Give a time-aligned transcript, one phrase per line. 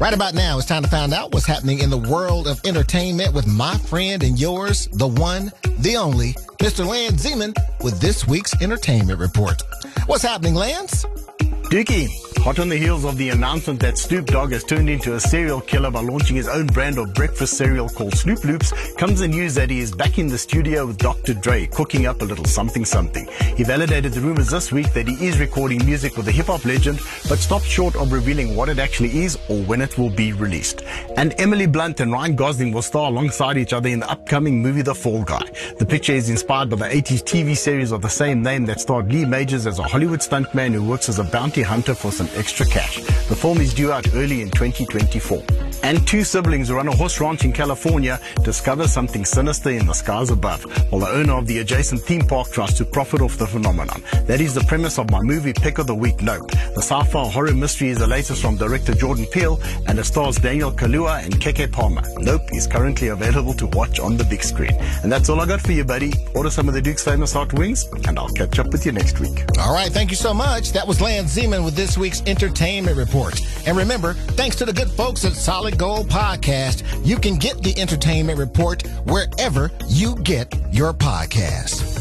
[0.00, 3.32] Right about now, it's time to find out what's happening in the world of entertainment
[3.32, 6.86] with my friend and yours, the one, the only, Mr.
[6.86, 9.62] Lance Zeman, with this week's entertainment report.
[10.04, 11.06] What's happening, Lance?
[11.70, 12.10] Dookie,
[12.42, 15.60] hot on the heels of the announcement that Snoop Dogg has turned into a serial
[15.60, 19.54] killer by launching his own brand of breakfast cereal called Snoop Loopz, comes the news
[19.54, 21.34] that he is back in the studio with Dr.
[21.34, 23.28] Dre, cooking up a little something something.
[23.56, 26.64] He validated the rumors this week that he is recording music with the hip hop
[26.64, 26.98] legend,
[27.28, 30.82] but stopped short of revealing what it actually is or when it will be released.
[31.16, 34.82] And Emily Blunt and Ryan Gosling will star alongside each other in the upcoming movie
[34.82, 35.48] The Fall Guy.
[35.78, 39.12] The picture is inspired by the 80s TV series of the same name that starred
[39.12, 42.66] Lee Majors as a Hollywood stuntman who works as a bounty hunter for some extra
[42.66, 42.96] cash.
[43.28, 45.61] The form is due out early in 2024.
[45.82, 49.92] And two siblings who run a horse ranch in California discover something sinister in the
[49.92, 53.46] skies above, while the owner of the adjacent theme park tries to profit off the
[53.46, 54.02] phenomenon.
[54.26, 56.50] That is the premise of my movie Pick of the Week Nope.
[56.50, 60.72] The sci-fi horror mystery is the latest from director Jordan Peele and it stars Daniel
[60.72, 62.02] Kaluuya and Keke Palmer.
[62.18, 64.74] Nope is currently available to watch on the big screen.
[65.02, 66.12] And that's all I got for you, buddy.
[66.34, 69.18] Order some of the Duke's famous hot wings and I'll catch up with you next
[69.20, 69.44] week.
[69.58, 70.72] All right, thank you so much.
[70.72, 73.40] That was Lance Zeman with this week's entertainment report.
[73.66, 77.78] And remember, thanks to the good folks at Solid Gold Podcast, you can get the
[77.80, 81.91] entertainment report wherever you get your podcasts.